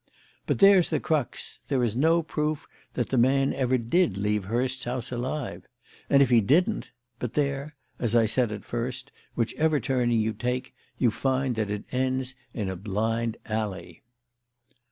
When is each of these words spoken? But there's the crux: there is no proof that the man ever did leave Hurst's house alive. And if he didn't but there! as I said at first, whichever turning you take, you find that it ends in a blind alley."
But 0.47 0.57
there's 0.57 0.89
the 0.89 0.99
crux: 0.99 1.61
there 1.67 1.83
is 1.83 1.95
no 1.95 2.23
proof 2.23 2.67
that 2.95 3.09
the 3.09 3.19
man 3.19 3.53
ever 3.53 3.77
did 3.77 4.17
leave 4.17 4.45
Hurst's 4.45 4.85
house 4.85 5.11
alive. 5.11 5.67
And 6.09 6.23
if 6.23 6.31
he 6.31 6.41
didn't 6.41 6.89
but 7.19 7.35
there! 7.35 7.75
as 7.99 8.15
I 8.15 8.25
said 8.25 8.51
at 8.51 8.65
first, 8.65 9.11
whichever 9.35 9.79
turning 9.79 10.19
you 10.19 10.33
take, 10.33 10.73
you 10.97 11.11
find 11.11 11.53
that 11.57 11.69
it 11.69 11.83
ends 11.91 12.33
in 12.51 12.67
a 12.67 12.75
blind 12.75 13.37
alley." 13.45 14.01